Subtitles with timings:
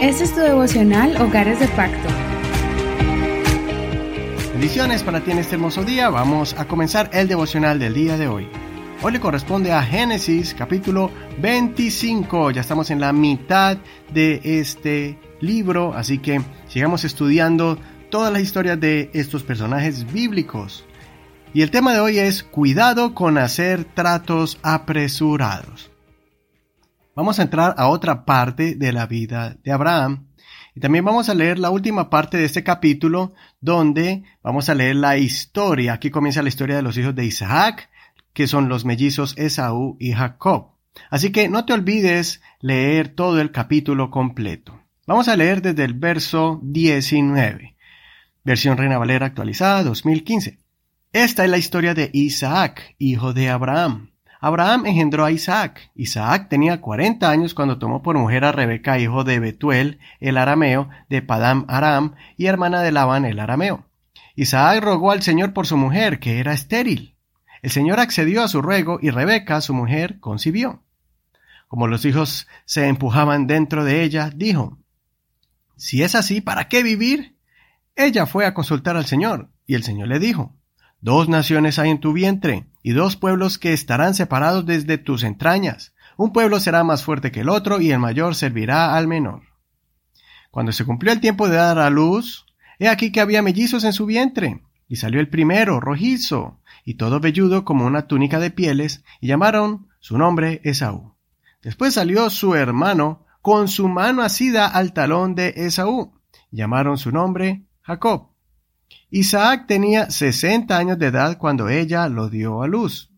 [0.00, 2.08] Este es tu devocional Hogares de Pacto.
[4.52, 6.08] Bendiciones para ti en este hermoso día.
[6.08, 8.46] Vamos a comenzar el devocional del día de hoy.
[9.02, 12.52] Hoy le corresponde a Génesis capítulo 25.
[12.52, 13.76] Ya estamos en la mitad
[14.14, 17.76] de este libro, así que sigamos estudiando
[18.08, 20.84] todas las historias de estos personajes bíblicos.
[21.52, 25.90] Y el tema de hoy es cuidado con hacer tratos apresurados.
[27.18, 30.28] Vamos a entrar a otra parte de la vida de Abraham
[30.76, 34.94] y también vamos a leer la última parte de este capítulo donde vamos a leer
[34.94, 35.94] la historia.
[35.94, 37.90] Aquí comienza la historia de los hijos de Isaac,
[38.32, 40.76] que son los mellizos Esaú y Jacob.
[41.10, 44.80] Así que no te olvides leer todo el capítulo completo.
[45.04, 47.74] Vamos a leer desde el verso 19,
[48.44, 50.60] versión Reina Valera actualizada 2015.
[51.12, 54.12] Esta es la historia de Isaac, hijo de Abraham.
[54.40, 55.90] Abraham engendró a Isaac.
[55.94, 60.88] Isaac tenía cuarenta años cuando tomó por mujer a Rebeca, hijo de Betuel, el arameo,
[61.08, 63.86] de Padam Aram, y hermana de Labán, el arameo.
[64.36, 67.16] Isaac rogó al Señor por su mujer, que era estéril.
[67.62, 70.84] El Señor accedió a su ruego y Rebeca, su mujer, concibió.
[71.66, 74.78] Como los hijos se empujaban dentro de ella, dijo,
[75.76, 77.36] Si es así, ¿para qué vivir?
[77.96, 80.54] Ella fue a consultar al Señor, y el Señor le dijo,
[81.00, 85.92] Dos naciones hay en tu vientre, y dos pueblos que estarán separados desde tus entrañas.
[86.16, 89.42] Un pueblo será más fuerte que el otro, y el mayor servirá al menor.
[90.50, 92.46] Cuando se cumplió el tiempo de dar a luz,
[92.78, 97.20] he aquí que había mellizos en su vientre, y salió el primero, rojizo, y todo
[97.20, 101.14] velludo como una túnica de pieles, y llamaron su nombre Esaú.
[101.60, 106.14] Después salió su hermano, con su mano asida al talón de Esaú,
[106.50, 108.30] llamaron su nombre Jacob.
[109.10, 113.10] Isaac tenía sesenta años de edad cuando ella lo dio a luz.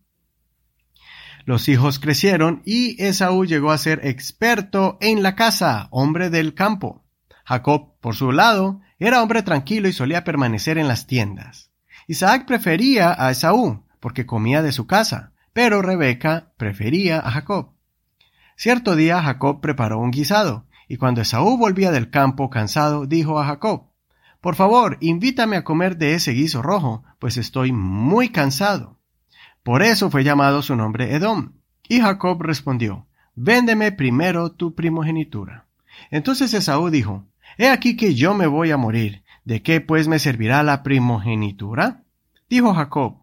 [1.45, 7.05] Los hijos crecieron y Esaú llegó a ser experto en la casa, hombre del campo.
[7.45, 11.73] Jacob, por su lado, era hombre tranquilo y solía permanecer en las tiendas.
[12.07, 17.73] Isaac prefería a Esaú, porque comía de su casa, pero Rebeca prefería a Jacob.
[18.57, 23.47] Cierto día Jacob preparó un guisado, y cuando Esaú volvía del campo cansado, dijo a
[23.47, 23.90] Jacob,
[24.41, 28.99] por favor, invítame a comer de ese guiso rojo, pues estoy muy cansado.
[29.63, 31.53] Por eso fue llamado su nombre Edom.
[31.89, 35.67] Y Jacob respondió, Véndeme primero tu primogenitura.
[36.11, 37.27] Entonces Esaú dijo,
[37.59, 39.23] He aquí que yo me voy a morir.
[39.45, 42.05] ¿De qué pues me servirá la primogenitura?
[42.49, 43.19] Dijo Jacob,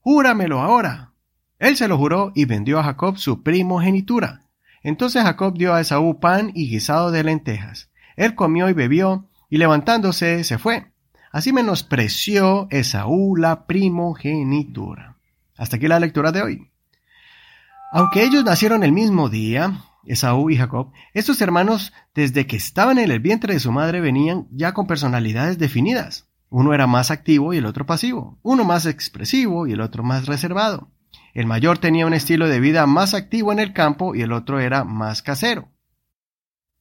[0.00, 1.12] Júramelo ahora.
[1.58, 4.42] Él se lo juró y vendió a Jacob su primogenitura.
[4.82, 7.90] Entonces Jacob dio a Esaú pan y guisado de lentejas.
[8.16, 10.94] Él comió y bebió, y levantándose se fue.
[11.30, 15.18] Así menospreció Esaú la primogenitura.
[15.58, 16.70] Hasta aquí la lectura de hoy.
[17.92, 23.10] Aunque ellos nacieron el mismo día, Esaú y Jacob, estos hermanos desde que estaban en
[23.10, 26.30] el vientre de su madre venían ya con personalidades definidas.
[26.48, 30.24] Uno era más activo y el otro pasivo, uno más expresivo y el otro más
[30.24, 30.88] reservado.
[31.34, 34.60] El mayor tenía un estilo de vida más activo en el campo y el otro
[34.60, 35.68] era más casero.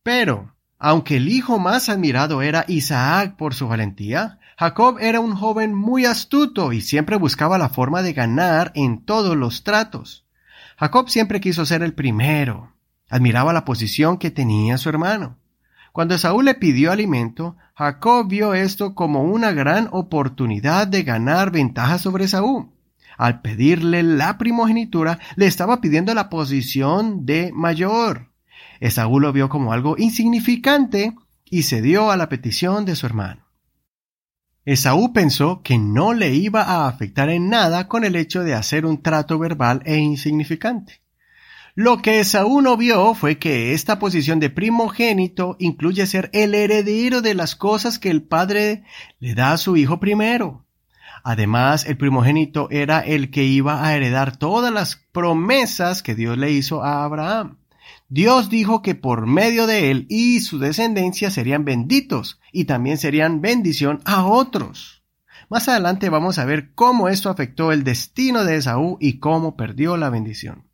[0.04, 5.76] Pero, aunque el hijo más admirado era Isaac por su valentía, Jacob era un joven
[5.76, 10.26] muy astuto y siempre buscaba la forma de ganar en todos los tratos.
[10.78, 12.74] Jacob siempre quiso ser el primero.
[13.12, 15.38] Admiraba la posición que tenía su hermano.
[15.92, 22.00] Cuando Esaú le pidió alimento, Jacob vio esto como una gran oportunidad de ganar ventaja
[22.00, 22.74] sobre Esaú.
[23.20, 28.31] Al pedirle la primogenitura, le estaba pidiendo la posición de mayor.
[28.82, 31.16] Esaú lo vio como algo insignificante
[31.46, 33.46] y cedió a la petición de su hermano.
[34.66, 38.86] Esaú pensó que no le iba a afectar en nada con el hecho de hacer
[38.88, 41.02] un trato verbal e insignificante.
[41.76, 47.22] Lo que Esaú no vio fue que esta posición de primogénito incluye ser el heredero
[47.22, 48.84] de las cosas que el padre
[49.20, 50.66] le da a su hijo primero.
[51.24, 56.52] Además, el primogénito era el que iba a heredar todas las promesas que Dios le
[56.52, 57.61] hizo a Abraham.
[58.10, 63.42] Dios dijo que por medio de él y su descendencia serían benditos y también serían
[63.42, 65.04] bendición a otros.
[65.50, 69.98] Más adelante vamos a ver cómo esto afectó el destino de Esaú y cómo perdió
[69.98, 70.68] la bendición.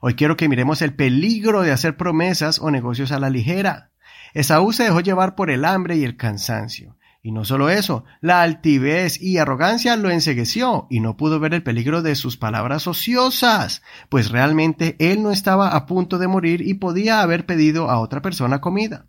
[0.00, 3.90] Hoy quiero que miremos el peligro de hacer promesas o negocios a la ligera.
[4.34, 6.97] Esaú se dejó llevar por el hambre y el cansancio.
[7.20, 11.64] Y no solo eso, la altivez y arrogancia lo ensegueció y no pudo ver el
[11.64, 16.74] peligro de sus palabras ociosas, pues realmente él no estaba a punto de morir y
[16.74, 19.06] podía haber pedido a otra persona comida.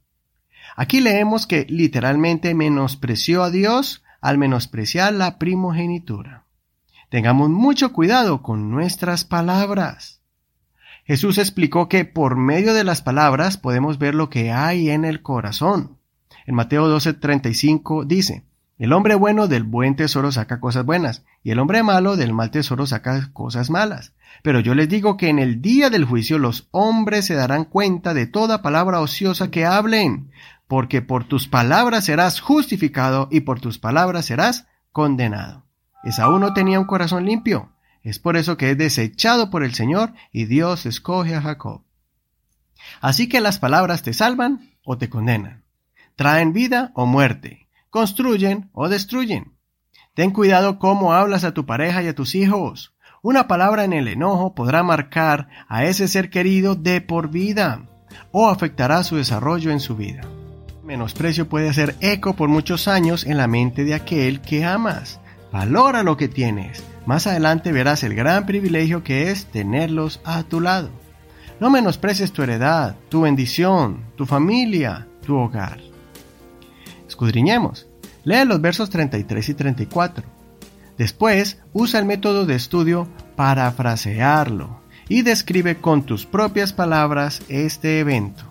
[0.75, 6.45] Aquí leemos que literalmente menospreció a Dios al menospreciar la primogenitura.
[7.09, 10.21] Tengamos mucho cuidado con nuestras palabras.
[11.05, 15.21] Jesús explicó que por medio de las palabras podemos ver lo que hay en el
[15.21, 15.98] corazón.
[16.49, 18.43] En Mateo 12:35 dice,
[18.79, 22.49] el hombre bueno del buen tesoro saca cosas buenas, y el hombre malo del mal
[22.49, 24.13] tesoro saca cosas malas.
[24.41, 28.15] Pero yo les digo que en el día del juicio los hombres se darán cuenta
[28.15, 30.31] de toda palabra ociosa que hablen,
[30.67, 35.67] porque por tus palabras serás justificado y por tus palabras serás condenado.
[36.03, 40.13] Esaú no tenía un corazón limpio, es por eso que es desechado por el Señor
[40.31, 41.83] y Dios escoge a Jacob.
[43.01, 45.58] Así que las palabras te salvan o te condenan,
[46.19, 49.53] traen vida o muerte, construyen o destruyen.
[50.15, 52.93] Ten cuidado cómo hablas a tu pareja y a tus hijos.
[53.21, 57.85] Una palabra en el enojo podrá marcar a ese ser querido de por vida
[58.33, 60.23] o afectará su desarrollo en su vida.
[60.83, 65.21] Menosprecio puede hacer eco por muchos años en la mente de aquel que amas.
[65.53, 70.59] Valora lo que tienes, más adelante verás el gran privilegio que es tenerlos a tu
[70.59, 70.89] lado.
[71.61, 75.88] No menosprecies tu heredad, tu bendición, tu familia, tu hogar.
[77.19, 77.85] Escudriñemos.
[78.23, 80.23] Lee los versos 33 y 34.
[80.97, 84.79] Después, usa el método de estudio parafrasearlo
[85.09, 88.45] y describe con tus propias palabras este evento.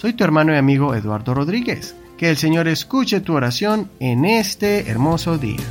[0.00, 1.94] Soy tu hermano y amigo Eduardo Rodríguez.
[2.18, 5.62] Que el Señor escuche tu oración en este hermoso día.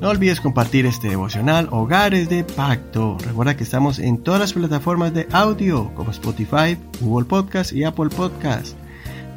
[0.00, 3.18] No olvides compartir este devocional Hogares de Pacto.
[3.26, 8.10] Recuerda que estamos en todas las plataformas de audio como Spotify, Google Podcast y Apple
[8.10, 8.76] Podcast.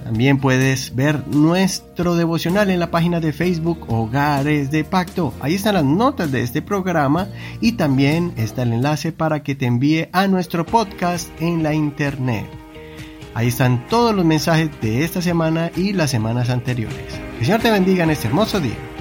[0.05, 5.33] También puedes ver nuestro devocional en la página de Facebook Hogares de Pacto.
[5.41, 7.27] Ahí están las notas de este programa
[7.59, 12.45] y también está el enlace para que te envíe a nuestro podcast en la internet.
[13.33, 16.95] Ahí están todos los mensajes de esta semana y las semanas anteriores.
[17.15, 18.94] Que el Señor te bendiga en este hermoso día.